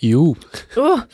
[0.00, 0.36] 哟，
[0.76, 1.08] 哇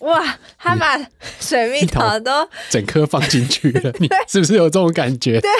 [0.00, 0.98] 哇，他把
[1.38, 5.40] 水蜜桃都整颗放进去了，你是不是有这种感觉？
[5.40, 5.50] 对，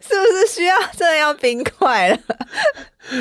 [0.00, 2.18] 是不是需要真的要冰块了？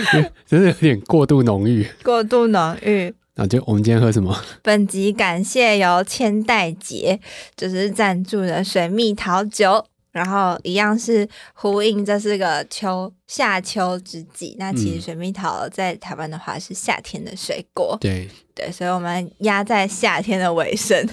[0.48, 3.14] 真的有点过度浓郁，过度浓郁。
[3.36, 4.44] 那就我们今天喝什么？
[4.63, 7.20] 本集感谢由千代杰
[7.56, 9.86] 就是赞助的水蜜桃酒。
[10.18, 14.56] 然后一样是呼应，这是个秋夏秋之际。
[14.58, 21.08] 那其实水蜜桃在台湾的话是夏天的水果，嗯、对对，所以我们压在夏天的尾声，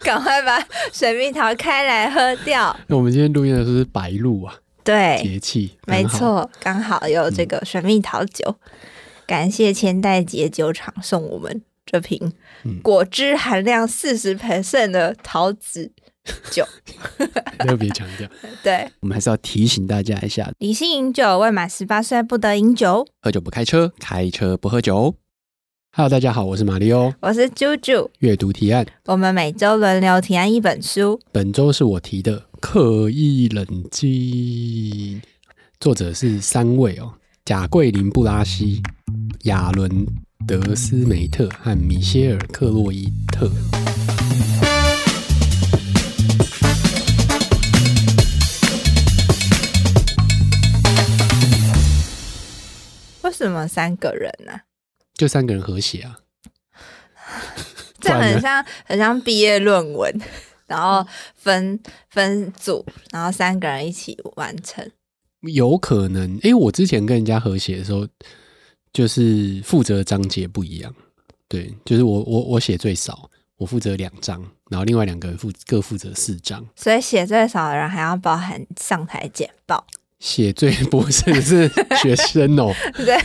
[0.00, 0.58] 赶快把
[0.90, 2.74] 水蜜桃开来喝掉。
[2.88, 8.80] 那我们今天录音的是白露啊，对，节气没错，刚好有这个水蜜桃酒，嗯、
[9.26, 12.32] 感谢千代节酒厂送我们这瓶
[12.82, 15.92] 果汁含量四十 percent 的桃子。
[16.50, 16.66] 酒。
[17.58, 18.28] 特别强调，
[18.62, 25.14] 对，我们还是要提醒大家一下：理性饮酒，未满十八岁不得饮酒，喝酒不开车，开车不喝酒。
[25.92, 28.08] Hello，大家好，我是马里欧，我是啾啾。
[28.18, 34.10] 阅读提案，我们每周轮流提案一本书，本周是我提的《刻意冷静》，
[35.80, 37.14] 作者是三位哦：
[37.46, 38.82] 贾桂林·布拉西、
[39.44, 39.90] 亚伦·
[40.46, 43.50] 德斯梅特和米歇尔·克洛伊特。
[53.36, 54.62] 什么三个人呢、啊？
[55.14, 56.18] 就三个人合写啊，
[58.00, 60.20] 这很像很像毕业论文，
[60.66, 64.90] 然后分分组，然后三个人一起完成。
[65.40, 68.06] 有可能，因为我之前跟人家合写的时候，
[68.92, 70.94] 就是负责章节不一样。
[71.48, 76.66] 对，就是我我我写最少，我负责两章，然后另外两个人负各负责四章。
[76.74, 79.86] 所以写最少的人还要包含上台简报。
[80.26, 81.70] 写最不是是
[82.02, 83.16] 学生哦， 对，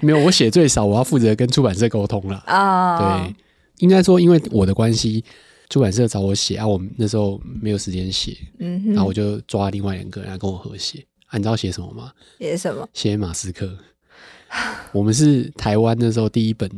[0.00, 2.42] 没有我写最少，我要负责跟出版社沟通了。
[2.46, 3.34] 哦，对，
[3.80, 5.22] 应该说因为我的关系，
[5.68, 11.04] 出版社找我写啊，我那时候没有时间写，然后我就抓另外两个人来跟我合写。
[11.26, 12.10] 啊，你知道写什么吗？
[12.38, 12.88] 写什么？
[12.94, 13.76] 写马斯克。
[14.92, 16.70] 我们是台湾那时候第一本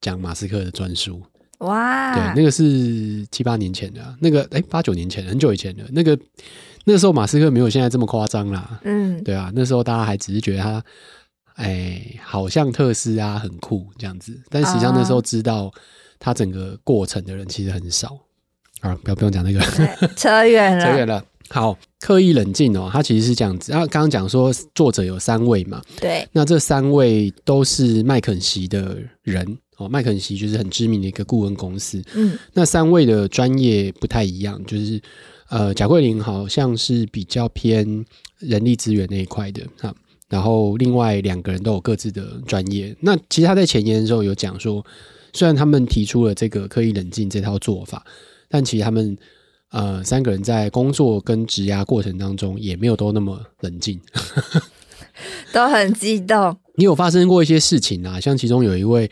[0.00, 1.22] 讲马斯克的专书。
[1.58, 6.18] 哇，对，那个是七八年前的，啊，那个哎八九年前，很久以前的，那个。
[6.84, 10.84] 那时候马斯克没有现在这么夸张啦，嗯，对啊，那时候大家还只是觉得他，
[11.54, 15.72] 哎，好像特斯拉很酷这样子，但实际上那时候知道
[16.18, 18.18] 他整个过程的人其实很少。
[18.80, 18.98] 啊。
[19.04, 19.60] 不要不用讲那个，
[20.16, 21.24] 扯远了， 扯远了。
[21.50, 23.72] 好，刻意冷静哦，他其实是这样子。
[23.72, 29.58] 啊，刚刚讲说作者有三位嘛，对，那这三位都是麦肯锡的人。
[29.76, 35.00] 哦，麦肯锡就是很知名的一个顾问公司，嗯，那三位的专业不太一样，就是。
[35.52, 38.06] 呃，贾桂林好像是比较偏
[38.38, 39.94] 人力资源那一块的哈，
[40.30, 42.96] 然后另外两个人都有各自的专业。
[43.00, 44.82] 那其实他在前言的时候有讲说，
[45.34, 48.02] 虽然他们提出了这个刻意冷静这套做法，
[48.48, 49.14] 但其实他们
[49.72, 54.00] 呃三个人在工作跟职涯过程当中也没有都那么冷静，
[55.52, 56.56] 都很激动。
[56.76, 59.10] 你有发生过一些事情啊，像其中有一位。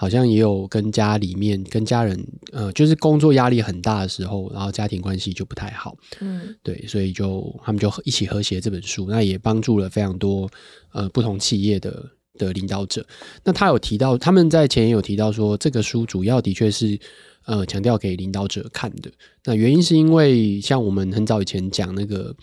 [0.00, 2.18] 好像也有跟家里面跟家人，
[2.52, 10.48] 呃，就是工作压力很大的时候，然后家庭关系就不太好，嗯，对，所以就他们就一起合写这本书，那也帮助了非常多
[10.92, 12.02] 呃不同企业的
[12.38, 13.04] 的领导者。
[13.44, 16.98] 那他有提到，他们在前也有提到说，这个书主要的确是
[17.44, 19.10] 呃强调给领导者看的。
[19.44, 22.34] 那原因是因为像我们很早以前讲那个。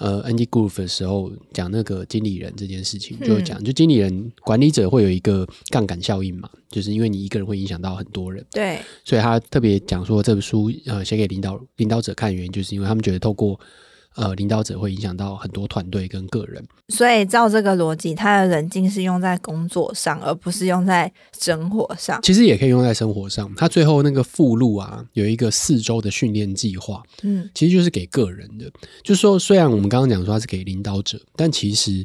[0.00, 13.60] 呃，Andy Grove 的时候讲那个经理人这件事情，就讲就经理人管理者会有一个杠杆效应嘛，就是因为你一个人会影响到很多人，对，所以他特别讲说这本书呃写给领导领导者看，原因就是因为他们觉得透过。
[14.16, 22.20] 呃，领导者会影响到很多团队跟个人，所以照这个逻辑，他的冷静是用在工作上，而不是用在生活上。
[22.22, 23.52] 其实也可以用在生活上。
[23.54, 28.70] 他最后那个附录啊，有一个四周的训练计划，嗯，其实就是给个人的。
[29.02, 32.04] 就是说，虽然我们刚刚讲说他是给领导者，但其实。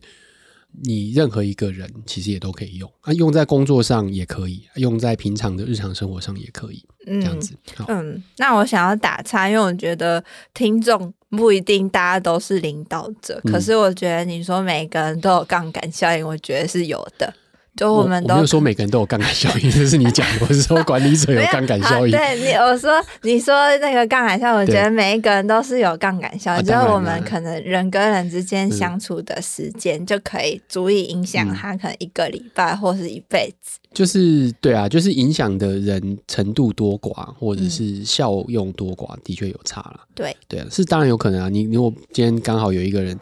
[0.84, 7.56] 你任何一个人其实也都可以用啊，用在工作上也可以，用在平常的日常生活上也可以，嗯、这样子。
[7.88, 10.22] 嗯，那我想要打岔，因为我觉得
[10.54, 17.34] 听众不一定大家都是领导者，嗯、可是我觉得你说每个人都有杠杆效应，我觉得是有的。
[17.76, 20.46] 就我们都我没有说每个人都有杠杆效应，这是你讲的。
[20.48, 22.12] 我是说管理者有杠杆效应。
[22.12, 26.64] 对你，我说你说那个杠杆效应，我觉得每一个人都是有杠杆效应。
[26.64, 33.78] 就是我们可能人跟人之间相处的时间，就可以足以影响他可能一个礼拜或是一辈子。
[33.94, 40.00] 就是对啊，就是影响的人程度多寡，或者是效用多寡，的确有差了。
[40.14, 41.50] 对对啊，是当然有可能啊。
[41.50, 43.18] 你如果今天刚好有一个人。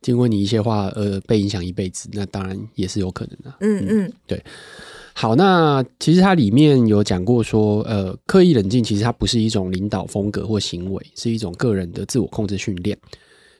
[0.00, 3.54] 经过你一些话，呃，被影响一辈子，那当然也是有可能的。
[3.60, 4.42] 嗯嗯，对。
[5.14, 12.96] 好，那其实它里面有讲过说，呃，刻意冷静其实它不是一种领导风格或行为，是一种个人的自我控制训练，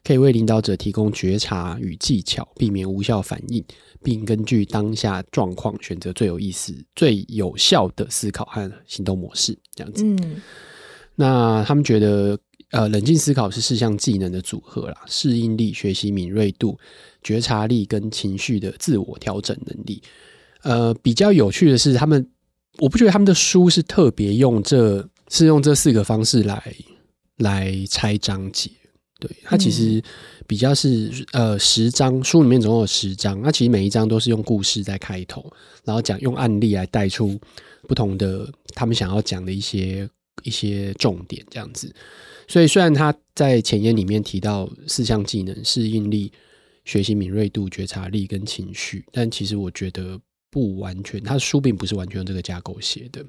[0.05, 3.65] 可以为领导者提供觉察与技巧，避免无效反应，
[4.05, 9.59] 并根据当下状况选择最有意思、最有效的思考和行动模式。
[9.75, 10.41] 这样子，嗯，
[11.17, 12.39] 那他们觉得，
[12.71, 16.79] 呃，冷静思考是四项技能的组合啦，适应力、学习敏锐度、
[17.23, 20.03] 觉察力跟情绪的自我调整能力。
[20.63, 22.29] 呃，比较有趣的是，他们
[22.79, 26.75] 我不觉得他们的书是特别用这，是用这四个方式来
[27.39, 28.71] 来拆章节。
[29.21, 30.03] 对，它其实
[30.47, 35.51] 比较是呃十章，书里面总共有十章，那其实每一章都是用故事在开头，
[35.85, 37.37] 然后讲用案例来带出
[37.89, 40.09] 不同的他们想要讲的一些
[40.45, 41.93] 一些重点这样子。
[42.49, 46.33] 所以虽然他在前言里面提到四项技能：适应力、
[46.85, 50.21] 学习敏锐度、觉察力跟情绪，但其实我觉得。
[50.51, 53.23] 不完全，他的书并不是完全用这个架构写的。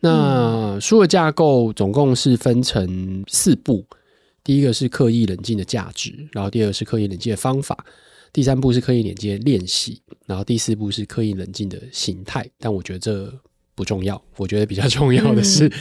[0.00, 3.86] 那书的架构总共是分成四步，
[4.42, 7.86] 第一个是刻意冷静的价值，然后第二个是刻意冷静的方法，
[8.32, 12.50] 第三步是刻意冷静的练习，然后第四步是刻意冷静的形态。
[12.58, 13.40] 但我觉得这
[13.76, 15.72] 不重要， 我觉得比较重要的是，嗯、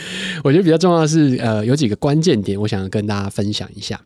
[0.46, 4.00] 我觉得比较重要的是，呃，有几个关键点，我想要跟大家分享一下。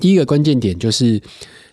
[0.00, 1.20] 第一个关键点就是。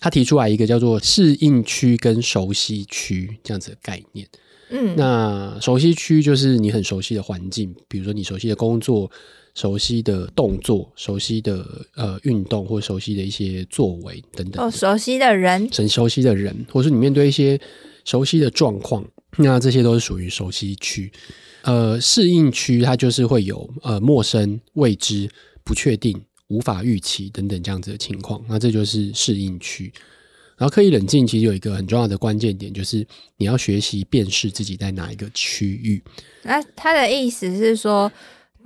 [0.02, 4.26] 他提出来一个叫做适应区跟熟悉区这样子的概念。
[4.70, 9.12] 嗯，那熟悉区就是你很熟悉的环境，比如说你熟悉的工作、
[9.56, 14.66] 熟悉的动作、熟悉的呃运动或熟悉的一些作为等等。
[14.66, 17.60] 哦，熟悉的人，很熟悉的人，或是你面对一些
[18.06, 19.04] 熟悉的状况，
[19.36, 21.12] 那这些都是属于熟悉区。
[21.64, 25.30] 呃，适应区它就是会有呃陌生、未知、
[25.64, 26.22] 不确定。
[26.50, 29.94] 无法预期等等这样子的情况，那这就是适应区。
[30.58, 33.06] 然后刻意冷静其实有一个很重要的关键点，就是
[33.38, 36.02] 你要学习辨识自己在哪一个区域。
[36.42, 38.12] 那他的意思是说，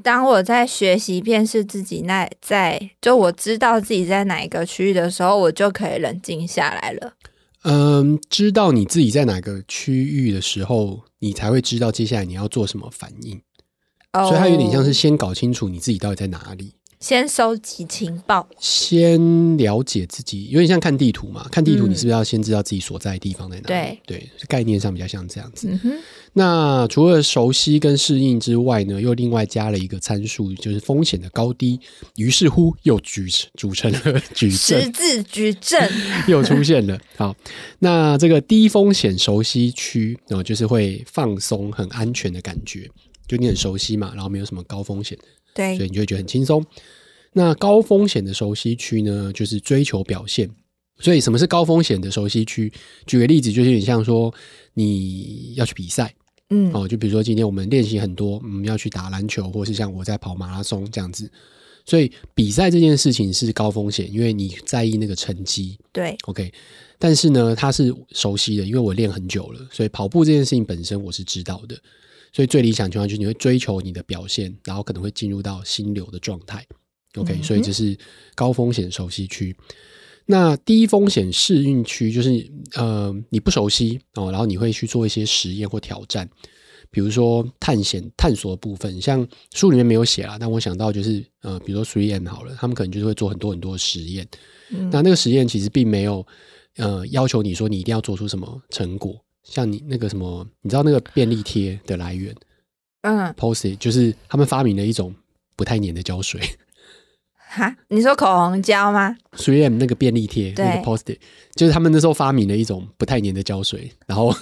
[0.02, 7.14] 当我在学习辨识自己那在，就我知道自己在哪一个区域的时候，我就可以冷静下来了。
[7.64, 13.42] 嗯，知道你自己在哪个区域的时候，你才会知道接下来你要做什么反应。
[14.12, 14.28] Oh.
[14.28, 16.76] 所以它有点像是先搞清楚你自己到底在哪里。
[17.04, 21.46] 先收集情报，先了解自己，有点像看地图嘛。
[21.52, 23.68] 看地图，你是不是要先知道自己所在的地方在哪里？
[23.68, 25.68] 对对，概念上比较像这样子。
[25.84, 26.00] 嗯、
[26.32, 31.78] 那除了熟悉跟适应之外呢，又另外加了一个参数，就是风险的高低。
[32.16, 35.92] 于是乎，又举组成了矩阵，十字矩阵
[36.30, 36.98] 又出现了。
[37.18, 37.36] 好，
[37.80, 42.90] 那这个低风险熟悉区，然后就是会放松、很安全的感觉，
[43.28, 45.20] 就你很熟悉嘛，然后没有什么高风险。
[45.54, 46.66] 对，所以你就会觉得很轻松。
[47.34, 50.50] 那高风险的熟悉区呢，就是追求表现。
[51.00, 52.72] 所以什么是高风险的熟悉区？
[53.08, 54.34] 举个例子，就是有点像说
[54.76, 56.14] 你要去比赛，
[56.52, 61.30] 嗯，哦，就比如说今天我们练习很多，嗯，要去打篮球，或是像我在跑马拉松这样子。
[61.86, 65.78] 所以比赛这件事情是高风险，因为你在意那个成绩。
[65.92, 66.54] 对，OK。
[66.98, 71.76] 但是呢，它是熟悉的，因为我练很久了，所以跑步这件事情本身我是知道的。
[72.34, 76.66] 所以最理想情况就是你会追求你的表现，然后可能会进入到心流的状态。
[77.16, 77.96] OK，、嗯、所以这是
[78.34, 79.56] 高风险熟悉区。
[80.26, 86.28] 那低风险适应区就是呃你不熟悉哦，然后你会去做一些实验或挑战，
[86.90, 94.28] 比如说探险探索的部分，像书里面没有写啦，但我想到就是呃，比如说 3M 好了，他们可能就是会做很多很多的实验。
[94.72, 96.26] 嗯、那那个实验其实并没有
[96.78, 99.23] 呃要求你说你一定要做出什么成果。
[99.44, 102.34] 像你那个什么，你知道那个便利贴的来源？
[103.02, 105.14] 嗯，Post-it 就是他们发明了一种
[105.56, 106.42] 不太粘的胶水。
[107.56, 111.18] 哈，你说口红胶吗？3M 那个便利贴，对那个 Post-it
[111.56, 114.36] 就是他们那时候发明了一种不太粘的胶水，然后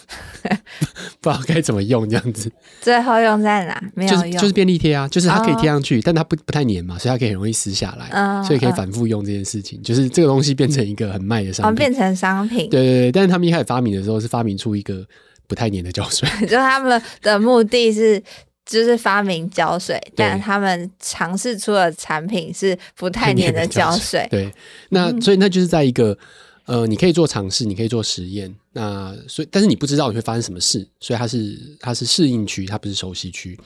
[1.19, 2.49] 不知道该怎么用这样子。
[2.79, 3.83] 最后用在哪？
[3.95, 9.77] 没有用，就是就是便利贴啊，就是它可以贴上去，哦、但它不不太粘嘛，所以它可以很容易撕下来，嗯、所以可以反复用这件事情。
[9.81, 12.69] 嗯、就是这个东西变成一个很卖的商品，哦、变成商品。
[12.69, 15.05] 对对对，但是他们一开始发明的时候是发明出一个
[15.47, 18.23] 不太粘的胶水， 就他们的目的是。
[18.65, 24.27] 就是发明胶水，但他们尝试出的产品是不太粘的胶水。
[24.29, 24.51] 对，
[24.89, 26.17] 那所以那就是在一个
[26.65, 28.53] 呃，你可以做尝试，你可以做实验。
[28.73, 33.59] 那所以，但是你不知道你会发生什么事，所以它是它是适应区，它不是熟悉区，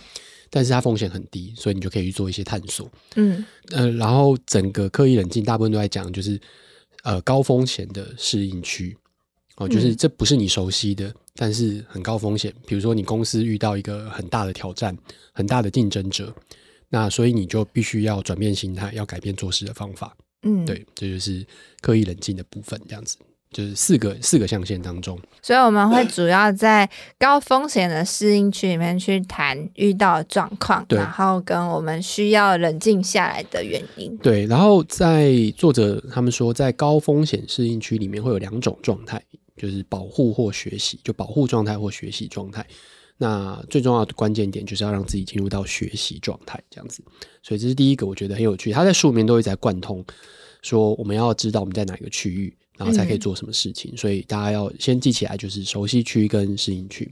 [0.50, 2.90] 但是它风险很低，所以你就可以去做一些探索。
[3.16, 6.40] 嗯呃，然后整个刻意冷静，大部分都在讲就是
[7.04, 8.98] 呃高风险的适应区
[9.58, 11.14] 哦，就是这不是你熟悉的。
[11.38, 14.98] 但是很高风险，比如说你公司遇到一个很大的挑战、
[15.34, 16.34] 很大的竞争者，
[16.90, 20.16] 那所以你就必须要转变心态，要改变做事的方法。
[20.44, 21.46] 嗯，对，这就是
[21.82, 23.18] 刻意冷静的部分，这样子。
[23.52, 25.18] 就是四个四个象限当中。
[25.42, 34.18] 所以我们会主要在高风险的适应区里面去谈遇到的状况，然后跟我们需要冷静下来的原因。
[34.18, 39.24] 对，然后在作者他们说，在高风险适应区里面会有两种状态，
[39.58, 42.66] 就是保护或学习，就保护状态或学习状态。
[43.18, 47.02] 那最重要的关键点就是要让自己进入到学习状态，这样子。
[47.42, 48.72] 所以这是第一个，我觉得很有趣。
[48.74, 50.04] 他在书里面都会在贯通，
[50.62, 53.94] 说我们要知道我们在哪个区域，然后才可以做什么事情。
[53.94, 57.10] 嗯、所以大家要先记起来，就是熟悉区跟适应区。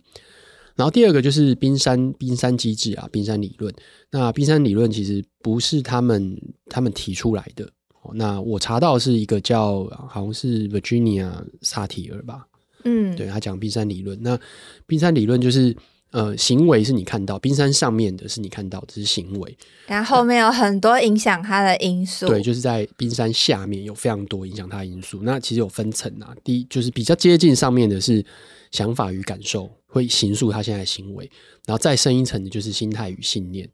[0.76, 3.74] 然后第二个就是冰山冰山机制啊，冰山理论。
[4.12, 7.72] 那冰山理论其实不是他们他们提出来的。
[8.14, 11.32] 那我查到是一个叫好像是 Virginia
[11.62, 12.46] 萨提尔吧，
[12.84, 14.18] 嗯，对，他讲冰山理论。
[14.22, 14.40] 那
[14.86, 15.76] 冰山理论就是。
[16.14, 19.58] 呃，行为是你看到，冰山上面的是你看到的，这是行为。
[19.88, 22.28] 然后后面有很多影响它的因素。
[22.28, 25.22] 对，就是在冰山下面有非常多影响它的因素。
[25.24, 28.24] 那其实有分层啊，第一就是比较接近上面的是
[28.70, 31.28] 想法与感受，会形塑他现在的行为。
[31.66, 33.68] 然后再深一层的就是心态与信念，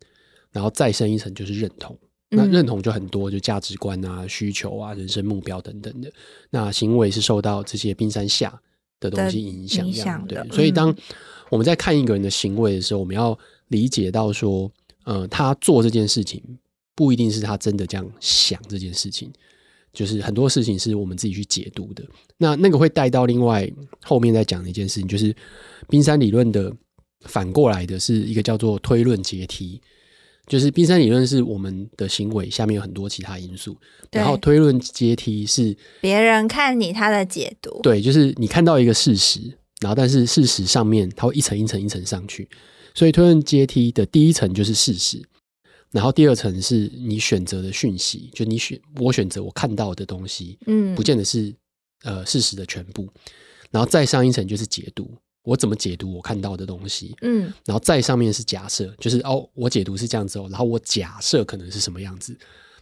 [0.53, 1.99] 然后再深一层就是认同。
[2.29, 6.11] 那认同就很多，就价值观啊、需求啊、人生目标等等的。
[6.51, 8.59] 那行为是受到这些冰山下
[8.99, 10.25] 的东西影响，影响。
[10.27, 10.95] 对，所以当
[11.49, 13.37] 我们在看一个人的行为的时候，我们要
[13.69, 14.71] 理解到说，
[15.05, 16.41] 呃，他做这件事情
[16.93, 19.31] 不一定是他真的这样想这件事情，
[19.91, 22.03] 就是很多事情是我们自己去解读的。
[22.37, 23.67] 那那个会带到另外
[24.03, 25.35] 后面再讲的一件事情，就是
[25.87, 26.71] 冰山理论的
[27.21, 29.81] 反过来的是一个叫做推论阶梯，
[30.49, 33.77] 就是冰山理论是我们的行为下面有很多其他因素，
[34.11, 39.57] 然后推论阶梯是别人看你他的解读，对，就是你看到一个事实。
[39.81, 42.49] 然后，但是事实上面它会一层一层一层上去，
[42.93, 45.23] 所以推论阶梯的第一层就是事实，
[45.91, 51.55] 然后第二层是你选择的讯息，就你选我选择我看到的东西，嗯，不见得是
[52.03, 53.07] 呃事实的全部，
[53.71, 55.09] 然后再上一层就是解读，
[55.49, 62.37] 我怎么解读我看到的东西，嗯，然后再上面是假设，就是哦，我解读是这样子哦，然后我假设可能是什么样子。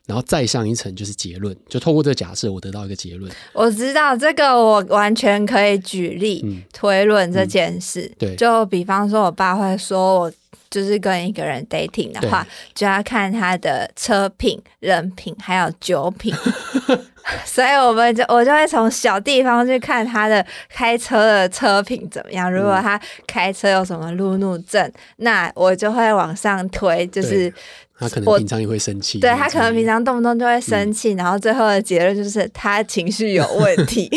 [0.05, 3.29] 然后再上一层就是结论，就透过这个假设，我得到一个结论。
[3.51, 8.05] 我知道这个，我完全可以举例、嗯、推论这件事。
[8.05, 10.31] 嗯、对，就比方说，我爸会说我
[10.69, 16.33] 就是跟一个人 dating 的话，就要看他的车品、人品还有酒品。
[17.45, 22.51] 所以我们就我就会从小地方去看他的开车的车品怎么样。
[22.51, 27.53] 如果他开车有什么路怒症，那我就会往上推，就是。
[27.99, 34.07] 他可能平常也会生气，对，他可能平常动不动就会生气，嗯，然后最后的结论就是他情绪有问题。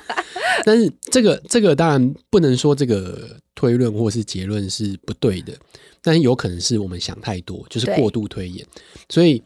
[0.66, 5.54] 但是这个这个当然不能说这个推论或是结论是不对的，
[6.02, 8.66] 但是有可能是我们想太多，就是过度推演。
[9.08, 9.42] 所以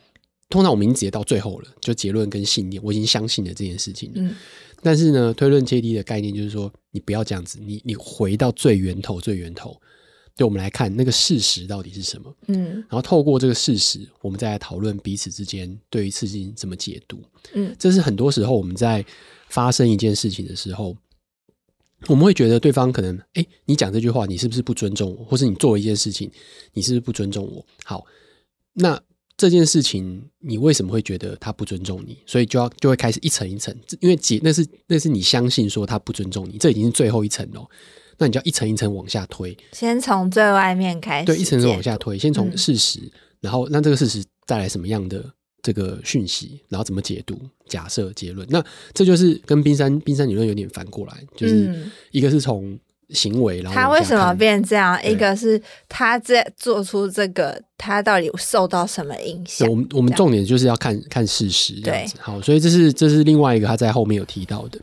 [0.50, 4.12] 通常我们已经直接到最后了，就结论跟信念，我已经相信了这件事情。
[4.16, 4.34] 嗯，
[4.82, 9.80] 但是呢，推论阶梯的概念就是说，你不要这样子，你你回到最源头，最源头。
[10.36, 12.34] 对我们来看，那个事实到底是什么？
[12.46, 17.22] 嗯，然后透过这个事实，我们再来讨论彼此之间对于事情怎么解读。
[17.52, 19.04] 嗯，这是很多时候我们在
[19.48, 20.96] 发生一件事情的时候，
[22.08, 25.24] 我们会觉得对方可能，哎，你讲这句话，你是不是不尊重我？
[25.26, 26.30] 或是你做了一件事情，
[26.72, 27.66] 你是不是不尊重我？
[27.84, 28.06] 好，
[28.72, 28.98] 那
[29.36, 32.18] 这件事情你为什么会觉得他不尊重你？
[32.26, 37.66] 所以就要就会开始一层一层，因为解那是那是你相信说他不尊重你，这已经是最后一层了。
[38.18, 43.10] 那你就要一层一层往下推，先从最外面开始，对，一层层往下推，先从事实，嗯，
[43.40, 45.24] 然后那这个事实带来什么样的
[45.62, 51.74] 这个讯息，然后怎么解读、假设、结论，那这就是跟冰山冰山理论有点反过来，就是
[52.10, 52.78] 一个是从
[53.12, 54.98] 行为，然后他为什么变这样？
[55.04, 59.68] 一个是他在做出这个，他到底受到什么影响？
[59.68, 62.14] 我们我们重点就是要看看事实，这样子。
[62.20, 64.78] 好，所以这是这是另外一个他在后面有提到的。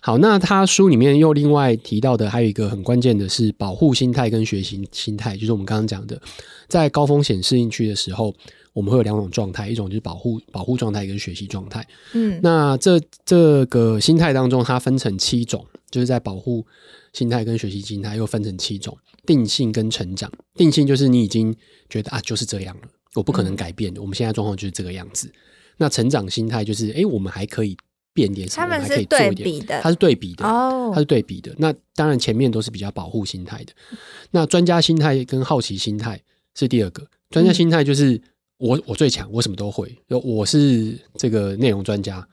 [0.00, 6.20] 好，那他书里面又另外提到的还有一个很关键的是保护心态跟学习心态，就是我们刚刚讲的，
[6.68, 8.34] 在高风险适应区的时候，
[8.74, 11.82] 我们会有两种状态，一种就是保护保护状态跟学习状态。
[12.12, 16.66] 嗯，那这这个心态当中，它分成七种，就是在保护
[17.14, 18.94] 心态跟学习心态又分成七种，
[19.24, 20.30] 定性跟成长。
[20.54, 21.56] 定性就是你已经
[21.88, 22.82] 觉得啊就是这样了，
[23.14, 25.32] 我不可能改变的，我们现在状况就是这个样子。
[25.78, 27.74] 那成长心态就是，哎，我们还可以。
[28.16, 29.60] 变点什么，还可以做一点。
[29.82, 31.52] 它是对比的，它是对比的。
[31.58, 33.72] 那当然前面都是比较保护心态的。
[34.30, 36.22] 那专家心态跟好奇心态
[36.54, 37.04] 是第二个。
[37.30, 38.22] 专家心态就是
[38.58, 42.24] 我我最强，我什么都会，我是这个内容专家，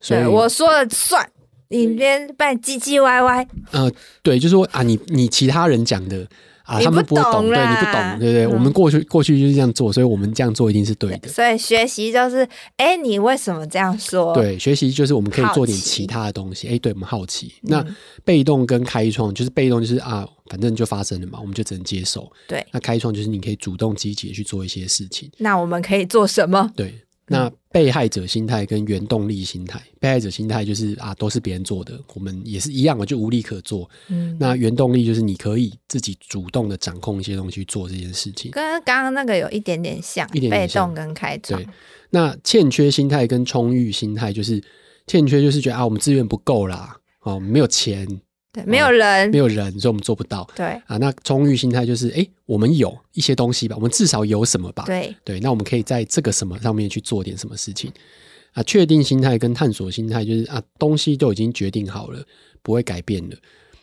[0.00, 1.28] 所以我说了算，
[1.68, 3.46] 你别办唧唧歪歪。
[3.70, 3.90] 呃，
[4.22, 6.26] 对，就是说啊，你你其他人讲的
[6.64, 8.46] 啊，他们不懂，对，你不懂，对不对？
[8.46, 11.28] 我们过去过去就是这样做，所以我们这样做一定是对的。
[11.28, 12.46] 所以学习就是，
[12.76, 14.34] 哎，你为什么这样说？
[14.34, 16.68] 对，学习就是我们可以做点其他的东西。
[16.68, 17.54] 哎，对，我们好奇。
[17.62, 17.84] 那
[18.24, 22.30] 被动跟开创，就是被动就是啊，反正就发生了嘛，我们就只能接受。
[22.46, 25.30] 对，那开创就是你可以主动积极的去做一些事情。
[25.38, 26.70] 那我们可以做什么？
[26.76, 26.94] 对。
[27.28, 33.88] 那被害者心态跟原动力心态，被害者心态就是啊，都是别人做的，我们也是一样的，就无力可做。
[34.08, 41.62] 嗯，那原动力就是你可以自己主动的掌控一些东西去做这件事情，跟刚刚那个有一点点像，一点点像，被动跟开创。
[41.62, 41.68] 对，
[42.10, 44.62] 那欠缺心态跟充裕心态就是
[45.06, 48.06] 欠缺，就是觉得啊，我们资源不够啦，哦，没有钱。
[48.52, 50.48] 对，没有人，没有人，所以我们做不到。
[50.56, 54.84] 对啊，那充裕心态就是，哎，我们有一些东西吧，我们至少有什么吧？
[54.86, 57.92] 对对，那我们可以在这个什么上面去做点什么事情
[58.52, 58.62] 啊？
[58.62, 62.24] 确定心态跟探索心态就是啊，东西都已经决定好了，
[62.62, 63.36] 不会改变了。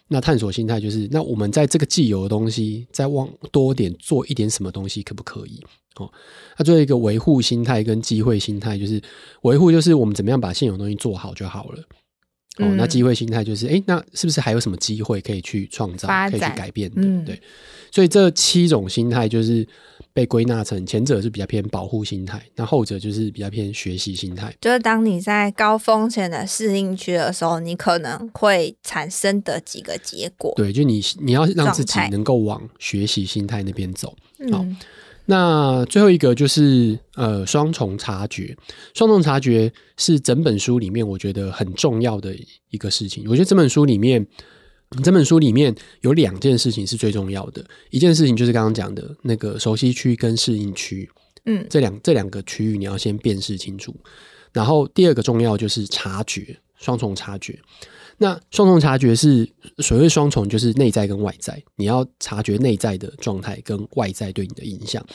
[0.07, 5.63] 那探索心态就是，那我们在这个既有的东西再往多点做一点什么东西，可不可以？
[5.97, 6.11] 哦，
[6.57, 9.01] 那最后一个维护心态跟机会心态就是，
[9.43, 11.83] 维护就是我们怎么样把现有东西做好就好了。
[12.57, 17.01] 哦，那机会心态就是，哎、欸，那是不是还有什么机会可以去创造、可以去改变的？
[17.01, 17.41] 嗯、对，
[17.91, 19.67] 所以这七种心态就是
[20.13, 24.55] 被归纳成，前者是比较偏保护心态，那后者就是比较偏学习心态。
[24.61, 30.53] 就是当你在高风险的适应区的时候，你可能会产生的几个结果。
[30.55, 34.15] 对，就你你要让自己能够往学习心态那边走。
[34.51, 34.59] 好。
[34.63, 34.77] 嗯
[35.25, 38.55] 那最后一个就是呃双重察觉，
[38.93, 42.35] 双重察觉是整本书里面我觉得很重要的
[42.69, 43.25] 一个事情。
[43.27, 44.25] 我觉得这本书里面，
[45.03, 51.09] 这本书里面有两件事情是最重要的，一件事情就是刚刚讲的那个熟悉区跟适应区，
[51.45, 53.95] 嗯，这两这两个区域你要先辨识清楚。
[54.53, 57.59] 然后第二个重要就是察觉，双重察觉。
[58.17, 59.47] 那双重察觉是
[59.79, 65.05] 所谓双重，就是内在跟外在，你要察觉内在的状态跟外在对你的影响。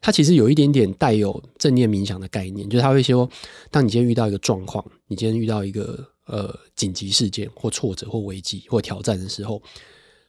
[0.00, 3.28] 它其实有一点点带有正念冥想的概念，就是他会说，
[3.70, 9.60] 当你今天遇到一个状况，你今天遇到一个呃紧急事件或挫折或危机或挑战的时候，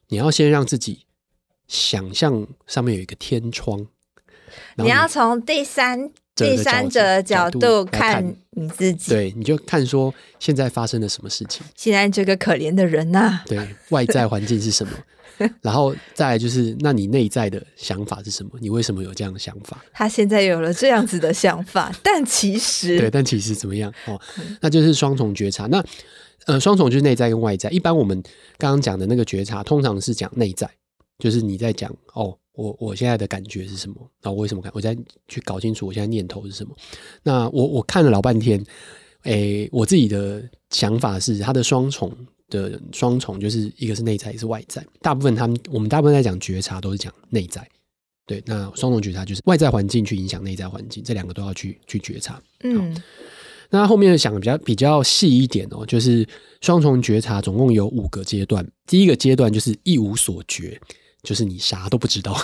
[0.10, 1.06] 你要先让自己
[1.68, 3.88] 想象上面有一个天窗，
[4.76, 6.12] 你，你要从第三。
[6.38, 11.66] 第三者的角度看你自己，对，你就看说现在发生了什么事情。
[11.76, 14.94] 现在这个可怜的人呐、啊，对，外在环境是什么？
[15.62, 18.52] 然后再来就是，那你内在的想法是什么？
[18.60, 19.84] 你为什么有这样的想法？
[19.94, 23.94] 他现在有了这样子的想法， 但其实对，但其实怎么样？
[24.06, 24.20] 哦，
[24.62, 25.68] 那就是双重觉察。
[25.68, 25.84] 那
[26.48, 27.70] 呃，双重就是内在跟外在。
[27.70, 28.20] 一般我们
[28.58, 30.68] 刚刚讲的那个觉察，通常是讲内在，
[31.20, 32.38] 就是你在讲哦。
[32.58, 33.96] 我我现在的感觉是什么？
[34.24, 34.72] 那我为什么看？
[34.74, 36.76] 我再去搞清楚我现在念头是什么。
[37.22, 38.60] 那我我看了老半天，
[39.24, 42.12] 诶、欸，我自己的想法是，它的双重
[42.50, 44.84] 的双重就是一个是内在，一个是外在。
[45.02, 47.66] 大部分他们我们大部分在讲觉察都是讲内在，
[48.26, 48.44] 对。
[48.46, 52.42] 那双重觉察就是外在环境去影响内在环境，这两个都要去去觉察。
[52.64, 52.96] 嗯。
[53.70, 56.28] 那后面想的比较比较细一点哦，就是
[56.62, 58.68] 双重觉察总共有五个阶段。
[58.88, 60.80] 第一个阶段就是一无所觉。
[61.24, 62.38] 就是你啥都不知道，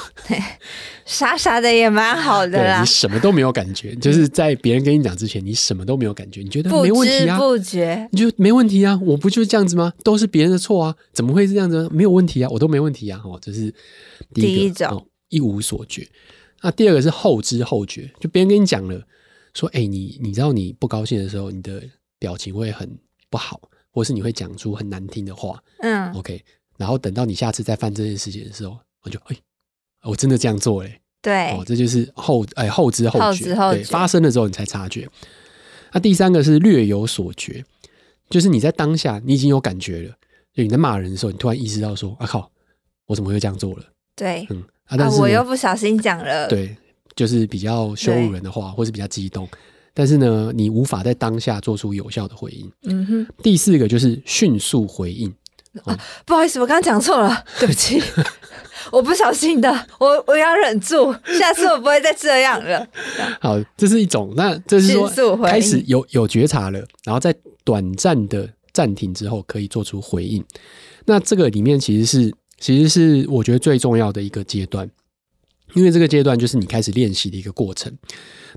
[1.06, 2.82] 傻傻的也蛮好的啦。
[2.82, 7.38] 你什么都没有感觉，就是在别人跟你讲之前，你什么都没有感觉，你觉得没问题啊？
[7.38, 9.00] 不不觉，你就没问题啊？
[9.04, 9.94] 我不就是这样子吗？
[10.04, 10.96] 都是别人的错啊？
[11.14, 11.88] 怎么会是这样子？
[11.92, 12.50] 没有问题啊？
[12.52, 13.22] 我都没问题啊？
[13.24, 13.74] 哦，这是
[14.34, 16.08] 第一种，哦，一无所觉。
[16.62, 19.02] 那第二个是后知后觉，就别人跟你讲了，
[19.54, 21.82] 说，哎，你你知道你不高兴的时候，你的
[22.20, 22.90] 表情会很
[23.30, 25.62] 不好，或是你会讲出很难听的话。
[25.80, 26.42] 嗯，OK。
[26.78, 29.38] 然后等到你下次再犯这件事情的时候，我就哎，
[30.04, 31.00] 我真的这样做嘞。
[31.22, 35.08] 对，哦，这就是后哎后知后觉，后知后觉，对，发生了之后你才察觉。
[35.94, 37.64] 那第三个是略有所觉，
[38.30, 40.16] 就是你在当下你已经有感觉了，
[40.54, 42.52] 就你在骂人的时候，你突然意识到说啊靠，
[43.06, 43.86] 我怎么会这样做了？
[44.16, 46.76] 对，嗯啊，但是、啊、我又不小心讲了，对，
[47.16, 49.48] 就是比较羞辱人的话，或是比较激动，
[49.94, 52.70] 但是呢，你无法在当下做出有效的回应。
[52.84, 53.28] 嗯哼。
[53.42, 55.34] 第四个就是迅速回应。
[55.86, 58.02] 啊，不好意思，我刚刚讲错了， 对不起，
[58.92, 62.88] 我不小心的，我我要忍住， 下次我不会再这样了。
[63.42, 70.44] 好，这是一种，那这是说开始有有觉察了，然后在短暂的暂停之后可以做出回应。
[71.06, 74.90] 那这个里面其实是其实是我觉得最重要的一个阶段。
[75.74, 77.92] 因为这个阶段就是你开始练习的一个过程。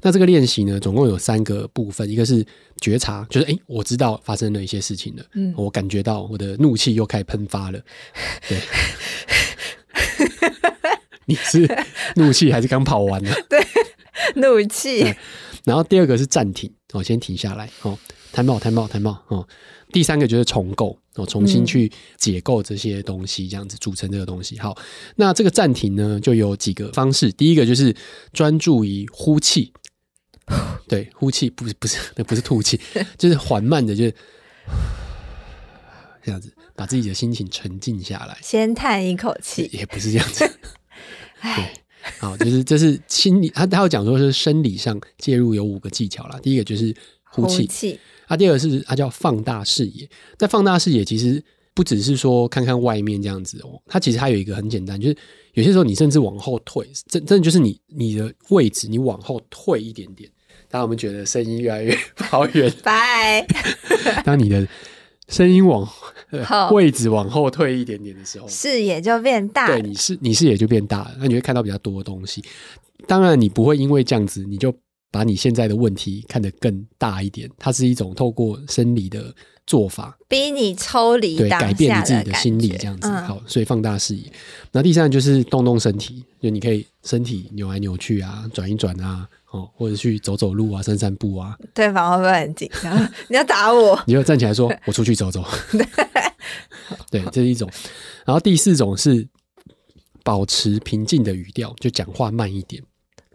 [0.02, 2.44] 那这个练习呢，总共有三个部分，一个是
[2.80, 7.80] 觉察，就是诶，我知道发生了一些事情了，嗯，我感觉到我的怒气又开始喷发了。
[8.46, 8.58] 对，
[11.24, 11.66] 你是
[12.16, 13.34] 怒气还是刚跑完了？
[13.48, 13.58] 对，
[14.34, 15.14] 怒气。
[15.64, 17.98] 然后第二个是暂停，我先停下来，哦
[18.32, 19.48] ，time out，time out，time out，哦。
[19.92, 24.58] 第三个就是重构，哦，重新去解构这些东西，这样子组成这个东西。
[24.58, 24.76] 好，
[25.16, 27.32] 那这个暂停呢，就有几个方式。
[27.32, 27.94] 第一个就是
[28.32, 29.72] 专注于呼气，
[30.86, 32.78] 对，呼气不是不是那不是吐气，
[33.18, 34.14] 就是缓慢的，就 是
[36.22, 40.44] 这样子，把自己的心情沉静下来，先叹一口气，也不是这样子。
[41.42, 41.50] 对，
[42.18, 46.38] 好，就是这是心理，他他有讲说是生理上介入有五个技巧啦。
[46.42, 46.94] 第一个就是
[47.42, 47.62] 呼气。
[47.62, 50.08] 呼气啊，第二个是它叫放大视野。
[50.40, 51.40] 那放大视野，其实
[51.74, 55.16] 不只是说看看外面这样子哦，它其实还有一个很简单，就是
[55.54, 60.28] 有些时候你甚至往后退，真真的就是你你的位置，你往后退一点点。
[60.68, 63.46] 当我们觉得声音越来越跑远， 拜。
[64.24, 64.66] 当你的
[65.28, 65.88] 声音往
[66.72, 69.68] 位置往后退一点点的时候，视野就变大。
[69.68, 72.42] 对，你视你视野就变大了，那你会看到比较多的东西。
[73.06, 74.74] 当然，你不会因为这样子你就。
[75.16, 79.34] 把你现在的问题看得更大一点，它是一种透过生理的
[79.66, 83.08] 做法，逼你抽离，对，改变你自己的心理，这样子。
[83.08, 84.30] 嗯、好，所以放大视野。
[84.72, 91.56] 那第三就是动动身体，就你可以身体扭来扭去啊，转一转啊，哦，或者去走走路啊，散散步啊。
[91.72, 92.94] 对方会不会很紧张？
[93.30, 93.98] 你要打我？
[94.06, 95.42] 你就站起来说：“我出去走走。
[95.72, 95.86] 对”
[97.10, 97.66] 对，这是一种。
[98.26, 99.26] 然后第四种是
[100.22, 102.82] 保持平静的语调，就讲话慢一点。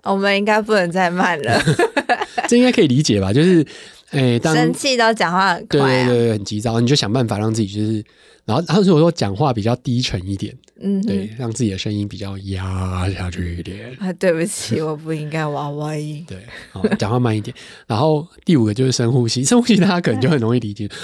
[0.03, 1.61] 我们应该不能再慢了，
[2.49, 3.31] 这应该可以理解吧？
[3.31, 3.65] 就是，
[4.09, 8.03] 哎、欸，当生气都讲话很快、啊，对对对，很急躁，你就想办法让自己就是，
[8.45, 13.95] 然后，然后如果说讲话比较低沉一点，嗯，对，让自己的声音比较压下去一点。
[13.99, 16.25] 啊，对不起，我不应该娃娃音。
[16.27, 16.39] 对，
[16.71, 17.55] 好，讲话慢一点。
[17.85, 20.89] 然后第五个就是深呼吸， 深呼吸大家可能就很容易理解，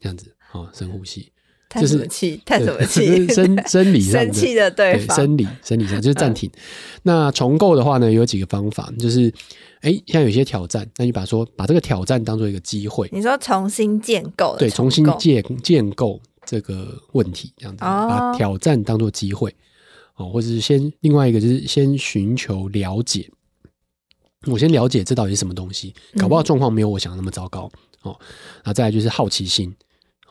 [0.00, 1.32] 这样子，好，深呼吸。
[1.68, 2.40] 叹什么气？
[2.44, 3.26] 叹什么气？
[3.28, 6.48] 生生理上的生气的对方，对生理生理上就是暂停。
[6.54, 6.60] 嗯、
[7.02, 9.32] 那重构的话呢，有几个方法，就是
[9.80, 13.08] 哎，像有些挑战，那你把说把这个挑战当做一个机会。
[13.12, 19.52] 你说重新建构，对，重新建建构这个问题，这样子，哦、把挑战当做机会
[20.14, 23.28] 哦，或者是先另外一个就是先寻求了解，
[24.46, 27.68] 我先了解这到底是什么东西，搞不好状况没有我想的那么糟糕、
[28.04, 28.16] 嗯、哦。
[28.56, 29.74] 然后再来就是好奇心。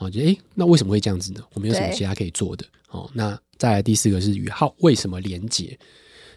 [0.04, 1.42] 好，就诶，那为什么会这样子呢？
[1.54, 2.66] 我们有什么其他可以做的？
[2.89, 5.78] 哦，那再来第四个是与好为什么连接，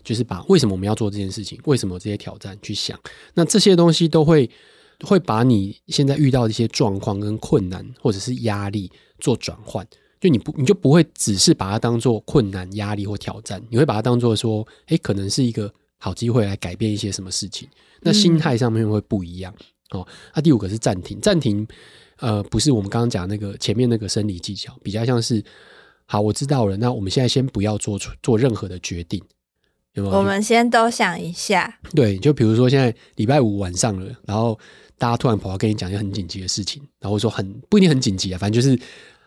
[0.04, 2.98] 就是把为什么我们要做这件事情，为什么这些挑战去想，
[3.34, 4.48] 那这些东西都会
[5.04, 9.86] 会把你现在遇到的一些状况跟困难或者是压力做转换，
[10.20, 17.68] 就你不你就不会只是把它当做困难、压力或挑战，你会把它当做说，诶，可能是一个好机会来改变一些什么事情，
[18.00, 19.52] 那心态上面会不一样。
[19.90, 21.66] 哦、嗯，那第五个是暂停，暂停。
[22.18, 25.42] 呃，不是我们刚刚讲那个前面那个生理技巧，比较像是，
[26.06, 29.22] 好，我知道了，那我们现在先不要做出做任何的决定，
[29.94, 30.16] 有没有？
[30.16, 31.78] 我们先都想一下。
[31.94, 34.58] 对，就比如说现在礼拜五晚上了，然后
[34.96, 38.78] 大家突然跑来跟你讲一件很紧急的事情，然后说很不一定很紧急啊，反正就是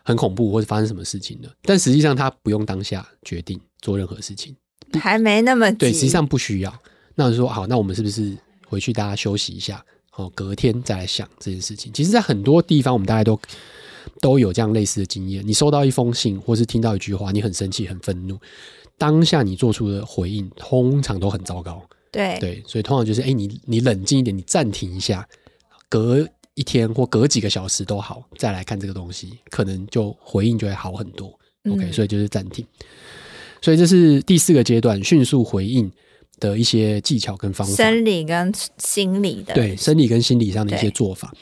[0.02, 4.56] 很恐怖或者发生什么事情了，但实际上他不用当下决定做任何事情，
[5.00, 5.76] 还没那么急。
[5.78, 6.82] 对，实际上不需要。
[7.14, 9.84] 那我就说好，那我们是不是回去大家休息一下？
[10.16, 11.92] 哦，隔天再来想这件事情。
[11.92, 13.38] 其实，在很多地方，我们大家都
[14.20, 15.46] 都有这样类似的经验。
[15.46, 18.38] 你收到一封信，或是听到一句话，你很生气、很愤怒，
[18.98, 21.82] 当下你做出的回应，通常都很糟糕。
[22.10, 25.26] 对对，所以通常就是，哎，你你冷静一点，你暂停一下，
[25.88, 31.28] 隔一天或隔几个小时都好，再来看这个东西，可能就回应就会好很多。
[31.70, 32.66] OK，嗯，所以就是暂停。
[33.62, 35.90] 所以这是第四个阶段，迅速回应
[36.40, 41.32] 的一些技巧跟方法，生理跟心理的，对，生理跟心理上的一些做法。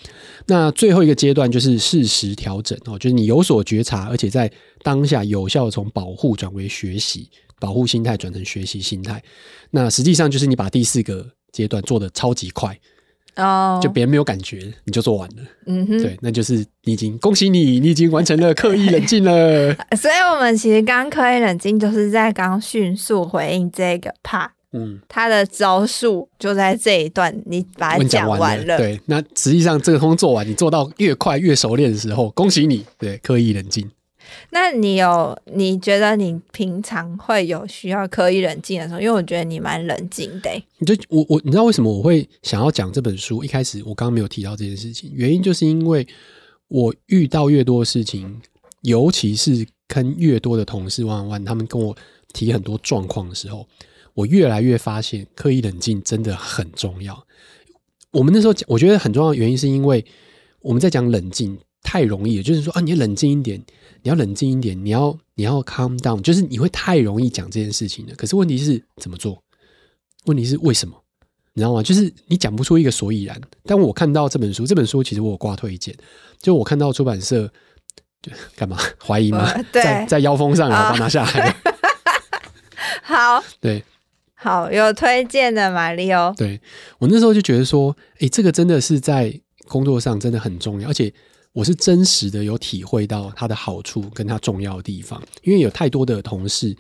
[0.46, 4.50] 那最后一个阶段就是适时调整哦，就是你有所觉察，而且在
[4.82, 7.30] 当下有效的从保护转为学习，
[7.60, 9.22] 保护心态转成学习心态。
[9.70, 12.78] 那实际上就是你把第四个阶段做的超级快
[13.36, 15.42] 哦，就别人没有感觉，你就做完了。
[15.66, 19.74] 嗯哼，对，那就是你已经恭喜你，你已经完成了刻意冷静了。
[20.00, 24.48] 所以我们其实刚刻意冷静就是在刚迅速回应这个 part。
[24.72, 28.76] 嗯，他的招数就在这一段，你把它讲完了。
[28.76, 32.84] 对，那实际上这个通做完，你做到越快越熟练的时候，恭喜你。
[32.98, 33.90] 对，刻意冷静。
[34.50, 39.00] 那你有你觉得你平常会有需要刻意冷静的时候？
[39.00, 40.50] 因为我觉得你蛮冷静的。
[40.76, 43.42] 你就我我，你知道为什么我会想要讲这本书？
[43.42, 46.06] 一开始我刚刚没有提到这件事情，原因就是因为
[46.68, 48.38] 我遇到越多的事情，
[48.82, 51.96] 尤其是跟越多的同事玩玩，他们跟我
[52.34, 53.66] 提很多状况的时候。
[54.18, 57.24] 我越来越发现，刻意冷静真的很重要。
[58.10, 60.04] 我们那时候讲，我觉得很重要的原因是因为
[60.60, 63.64] 我们在讲冷静太容易了，就是说啊，你要冷静一点，
[64.02, 68.14] 你要冷静一点，你要你要 calm down，就是你会太容易讲这件事情了。
[68.16, 69.40] 可是问题是怎么做？
[70.24, 71.00] 问题是为什么？
[71.52, 71.80] 你知道吗？
[71.80, 73.40] 就是你讲不出一个所以然。
[73.66, 75.94] 但我看到这本书，这本书其实我有挂推荐，
[76.42, 77.48] 就我看到出版社
[78.20, 79.48] 就干嘛怀疑吗？
[79.54, 81.54] 呃、对在在腰封上，然后把它拿下来。
[83.02, 83.82] 好，对，
[84.38, 86.32] 好，有推荐的马力欧。
[86.36, 86.60] 对，
[86.98, 91.12] 我那时候就觉得说，哎，这个真的是在工作上真的很重要，而且。
[91.54, 96.76] 我是真实的有体会到它的好处跟它重要的地方，因为有太多的同事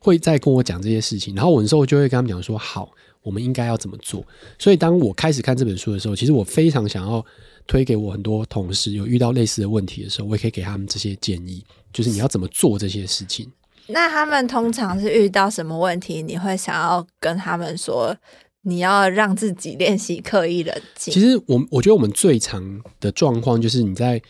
[0.00, 2.90] 会在跟我讲这些事情，然后我那时候就会跟他们讲说：“好，
[3.22, 4.24] 我们应该要怎么做。”
[4.58, 7.24] 所以当我开始看这本书的时候，其实我非常想要
[7.68, 13.48] 推给我很多同事有遇到类似的问题的时候，我也可以给他们这些建议，就是你要怎么做这些事情。
[13.88, 16.22] 那他们通常是遇到什么问题？
[16.22, 18.16] 你会想要跟他们说？
[18.62, 21.14] 你要让自己练习刻意冷静。
[21.14, 24.20] 其实我我觉得我们最常的状况就是你在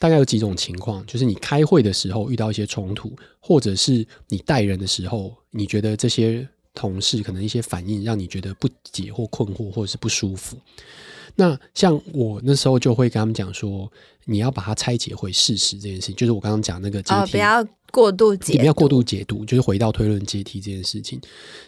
[0.00, 10.56] 大概有几种情况，就是你开会的时候遇到一些冲突，或者是你带人的时候，你觉得这些同事可能一些反应让你觉得不解或困惑，或者是不舒服。
[11.36, 13.88] 那像我那时候就会跟他们讲说，
[14.24, 21.20] 你要把它拆解回事实这件事情，就是我刚刚讲那个阶梯，不要过度解，不要过度解读，就是回到推论阶梯这件事情，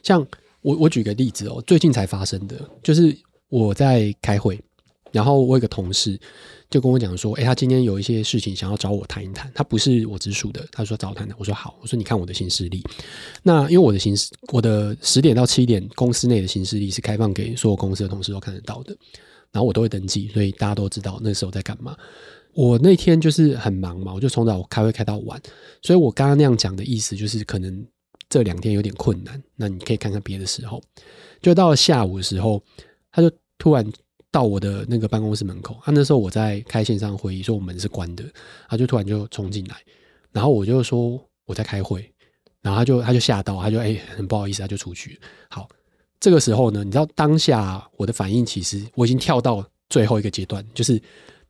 [0.02, 0.26] 像。
[0.62, 3.16] 我我举个例子哦，最近才发生的，就是
[3.50, 4.60] 我在开会，
[5.12, 6.18] 然后我有个同事
[6.68, 12.82] 就跟我讲说，诶，他今天有一些事情想要找我谈一谈，他不是我直属的，他说找我谈谈，我说好，我说你看我的行事历，
[13.44, 18.96] 那因为我的行事，我的十点到七点公司内的行事历是开放给所有公司的同事都看得到的，
[19.52, 21.96] 然后我都会登记，所以大家都知道那时候在干嘛。
[22.56, 25.40] 我那天就是很忙嘛，我就从早开会开到晚，
[25.82, 27.86] 所以我刚刚那样讲的意思就是可能。
[28.28, 30.82] 这两天有点困难，那你可以看看别的时候。
[31.40, 32.60] 就到了下午的时候，
[33.12, 33.86] 他就突然
[34.32, 35.78] 到我的那个办公室门口。
[35.84, 38.24] 他、那时候我在开线上会议，说我门是关的，
[38.68, 39.76] 他就突然就冲进来，
[40.32, 42.12] 然后我就说我在开会，
[42.62, 45.20] 然后他就他就吓到，他就哎、很不好意思，他就出去。
[45.48, 45.68] 好，
[46.18, 51.00] 这个时候呢，你知道当下我的反应，其实我已经跳到最后一个阶段，就是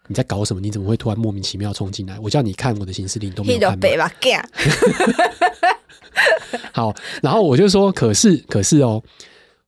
[0.09, 0.61] 你在搞什么？
[0.61, 2.19] 你怎么会突然莫名其妙冲进来？
[2.21, 4.11] 我叫你看我的行事历，你都没有看吗？
[6.73, 9.03] 好，然后我就说，可是，可是哦，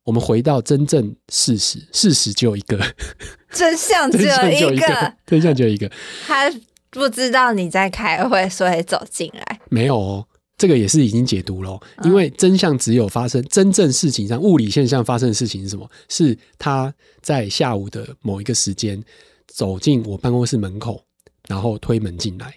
[0.05, 2.79] 我们回到真正事实，事实 只有一个，
[3.51, 5.91] 真相只有一个，真相只有一个。
[6.27, 6.51] 他
[6.91, 9.61] 不知道你在开会，所以走进来。
[9.69, 15.89] 没有哦，这个也是已经解读了，因为真相只有发生真正事情上物理现象发生的事情是什么？
[16.09, 19.03] 是他在下午的某一个时间
[19.49, 21.03] 走进我办公室门口，
[21.49, 22.55] 然后推门进来，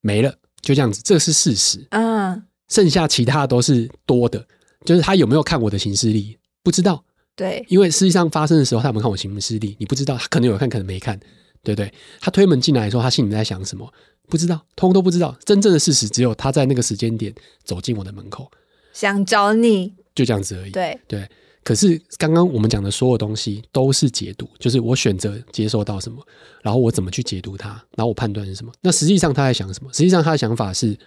[0.00, 1.86] 没了，就这样子，这是事实。
[1.90, 2.42] 嗯。
[2.68, 4.42] 剩下其他都是多的，
[4.86, 7.04] 就是他有没有看我的行事历，不知道。
[7.36, 10.16] 对，因为实际上发生的时候，他有没有看我行事历，你不知道。
[10.16, 11.20] 他可能有看，可能没看，
[11.62, 11.92] 对不对？
[12.18, 13.92] 他推门进来的时候，他心里在想什么？
[14.28, 15.36] 不知道，通通都不知道。
[15.44, 18.50] 真正的事实只有他在那个时间点走进我的门口，
[18.94, 20.70] 想找你，就这样子而已。
[20.70, 21.28] 对对。
[21.64, 26.24] 可是刚刚我们讲的所有东西都是解读，就是我选择接受到什么，
[26.62, 28.72] 然后我怎么去解读它，然后我判断是什么。
[28.80, 29.92] 那实际上他在想什么？
[29.92, 30.98] 实际上他的想法是。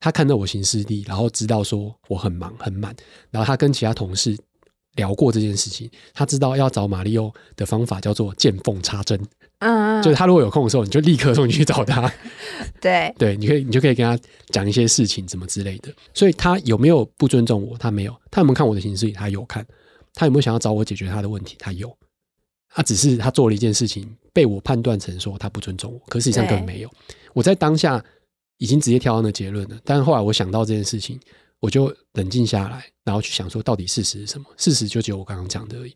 [0.00, 2.94] 他看到我行事历，然后知道说我很忙很满，
[3.30, 4.36] 然后他跟其他同事
[4.96, 9.18] 聊过这件事情，他知道要找马力欧的方法叫做见缝插针，
[9.64, 12.12] 嗯，就是他如果有空的时候，你就立刻送你去找他，
[12.80, 15.92] 对 对，你可以你就可以跟他讲一些事情什么之类的。
[16.12, 17.76] 所以他有没有不尊重我？
[17.78, 18.14] 他没有。
[18.30, 19.12] 他有没有看我的行事历？
[19.12, 19.66] 他有看。
[20.14, 21.56] 他有没有想要找我解决他的问题？
[21.58, 21.96] 他有。
[22.68, 26.90] 他只是他做了一件事情，被我判断成说他不尊重我，可实际上根本没有。
[27.32, 28.04] 我在当下。
[28.58, 31.18] 已经直接跳到那结论了，但是后来我想到这件事情，
[31.58, 34.46] 我就冷静下来，然后去想说，到底事实是什么？
[34.56, 35.92] 事实就只有我刚刚讲的而已。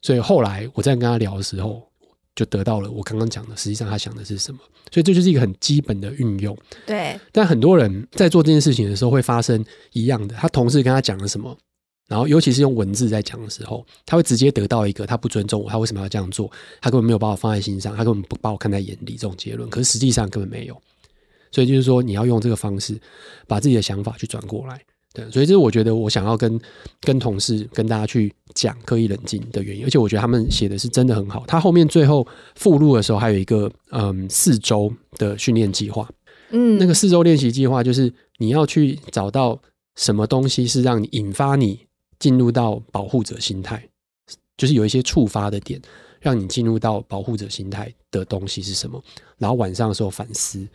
[0.00, 1.86] 所以后来我在跟他聊的时候，
[2.34, 4.58] 就得到了我刚刚讲的，实际上他想的是什么。
[4.90, 6.56] 所以这就是一个很基本的运用。
[6.86, 7.18] 对。
[7.30, 11.56] 但很多人在做这件事情的时候，会发生一样的，他同事跟他讲了什么，
[12.08, 16.50] 然后尤其是用文字在讲的时候，他会直接得到一个他不尊重我，他为什么要这样做？
[16.80, 19.68] 他根本没有把我放在心上，他根本不把我看在眼里这种结论。
[19.70, 20.82] 可是实际上根本没有。
[21.50, 22.98] 所以就是说，你要用这个方式
[23.46, 24.80] 把自己的想法去转过来，
[25.12, 25.30] 对。
[25.30, 26.60] 所以这是我觉得我想要跟
[27.00, 29.84] 跟同事跟大家去讲刻意冷静的原因。
[29.84, 31.44] 而且我觉得他们写的是真的很好。
[31.46, 36.08] 他后面最后附录的时候还有一个嗯四周的训练计划，
[36.50, 39.60] 嗯，那个四周练习计划就是你要去找到
[39.96, 41.80] 什么东西是让你引发你
[42.18, 43.88] 进入到保护者心态，
[44.56, 45.80] 就是有一些触发的点
[46.20, 49.02] 让你进入到保护者心态的东西是什么，
[49.38, 50.66] 然后晚上的时候反思。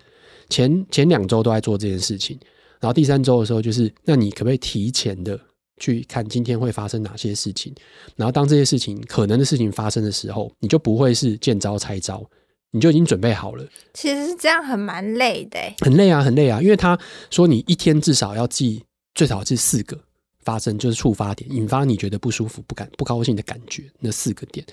[0.50, 2.40] 前前两周都在做这件事情，
[2.80, 5.40] 然后第三周的时候，就是那你可不可以提前的
[5.80, 7.74] 去看今天会发生哪些事情？
[8.16, 12.24] 然后当这些事情可能的事情发生的时候，你就不会是见招拆招，
[12.72, 13.68] 你就已经准备好了。
[13.94, 16.98] 其实这样很蛮累的，很累啊，很累啊，因为他
[17.30, 20.00] 说你一天至少要记最少是四个
[20.44, 24.66] 发生，就是触发点，引发你觉得不舒服、不敢、不高兴的感觉，那四个点，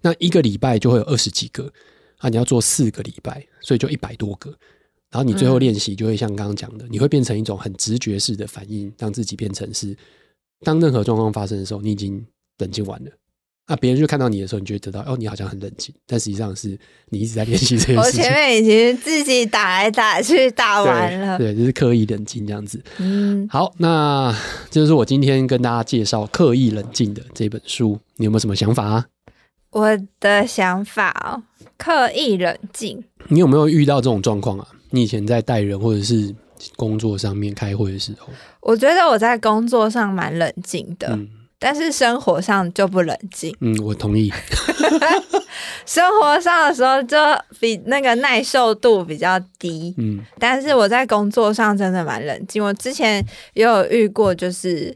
[0.00, 1.72] 那一个礼拜就会有二十几个
[2.18, 4.52] 啊，你要做四个礼拜，所以就一百多个。
[5.12, 9.94] 然后你最后练习就会像刚刚讲的，你会变成一种很直觉式的反应，让自己变成是，
[10.64, 12.24] 当任何状况发生的时候，你已经
[12.58, 13.10] 冷静完了。
[13.68, 16.76] 那别人就看到你的时候，你就会得到哦，你好像很冷静，但实际上是
[17.10, 18.20] 你一直在练习这件事情。
[18.22, 22.82] 我前面已经自己打来打去打完了，对，就是刻意冷静这样子。
[22.98, 24.34] 嗯，好，那
[24.68, 29.06] 这就是我今天跟大家介绍《刻意冷静》的这本书，你有没有什么想法啊？
[29.70, 31.42] 我的想法哦，
[31.78, 33.04] 刻意冷静。
[33.32, 34.68] 你有没有遇到这种状况啊？
[34.90, 36.34] 你以前在带人或者是
[36.76, 38.28] 工作上面开会的时候，
[38.60, 41.08] 我觉得我在工作上蛮冷静的。
[41.12, 41.28] 嗯
[41.64, 43.56] 但是生活上就不冷静。
[43.60, 44.32] 嗯，我同意。
[45.86, 47.16] 生活上的时候就
[47.60, 49.94] 比那个耐受度比较低。
[49.96, 52.60] 嗯，但是我在工作上真的蛮冷静。
[52.60, 54.92] 我之前也有遇过，就是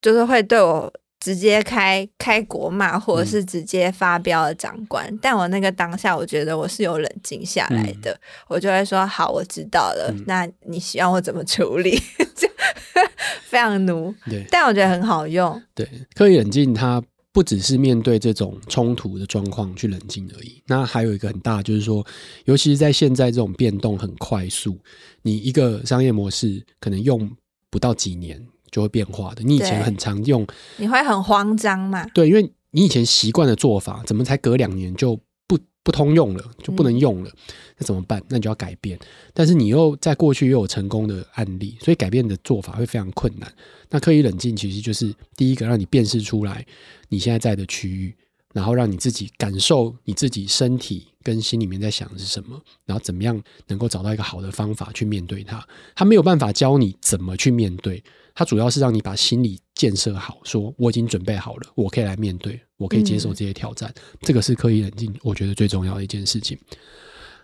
[0.00, 5.06] 就是会对我直接开开国骂，或者是直接发飙的长官。
[5.08, 8.12] 嗯，但我那个当下，我觉得我是有冷静下来的。
[8.12, 10.12] 嗯，我就会说：“好，我知道了。
[10.14, 11.98] 嗯，那你希望我怎么处理？”
[13.44, 15.62] 非常奴，对，但我觉得很好用。
[15.74, 17.02] 对，刻意冷静，它
[17.32, 20.62] 不只是面对这种冲突的状况去冷静而已。
[20.66, 22.04] 那还有一个很大，就是说，
[22.44, 24.78] 尤其是在现在这种变动很快速，
[25.22, 27.30] 你一个商业模式可能用
[27.70, 28.44] 不到几年
[28.76, 29.42] 就会变化的。
[29.42, 32.06] 你以前很常用，你会很慌张嘛？
[32.12, 37.30] 对，因为你以前习惯的做法，怎么才隔两年就不不通用了，就不能用了？
[37.30, 37.38] 嗯
[37.78, 38.22] 那怎么办？
[38.28, 38.98] 那你就要改变。
[39.32, 43.50] 但是你又在过去又有成功的案例，所以改变的做法会非常困难。
[43.88, 46.66] 那刻意冷静其实就是第一个，让你辨识出来
[47.08, 48.14] 你现在在的区域，
[48.52, 55.62] 然后让你自己感受你自己身体跟心里面在想的是什么，然后怎么样能够找到一个好的方法去面对它。
[55.94, 58.02] 他没有办法教你怎么去面对，
[58.38, 63.90] 他主要是让你把心理建设好，说我已经准备好了，我可以来面对，我可以接受这些挑战。
[63.96, 66.56] 嗯、这个是刻意冷静，我觉得最重要的一件事情。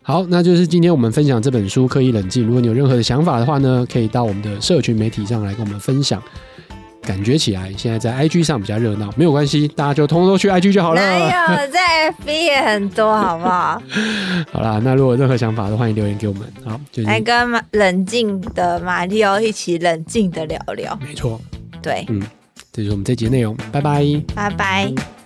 [0.03, 2.43] 好，那就是今天我们分享这本书《刻意冷静》。
[2.47, 6.23] 如果你有任何的想法的话呢，可以到我们的社群媒体上来跟我们分享。
[7.03, 11.01] 感觉起来现在在 IG 上比较热闹，没有关系，大家就通通都去 IG 就好了。
[11.01, 13.83] 没有，在 FB 也很多，好不好？
[14.53, 16.43] 好啦，那如果有任何想法的话，欢迎留言给我们。
[16.65, 20.97] 好，就是、来跟冷静的马里奥一起冷静的聊聊。
[21.05, 21.41] 没错，
[21.83, 22.23] 对，嗯，
[22.73, 23.57] 这就是我们这集的内容。
[23.73, 25.22] 拜拜，拜拜。